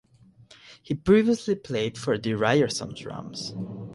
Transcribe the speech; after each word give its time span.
He 0.81 0.95
previously 0.95 1.53
played 1.53 1.95
for 1.95 2.17
the 2.17 2.33
Ryerson 2.33 2.95
Rams. 3.05 3.53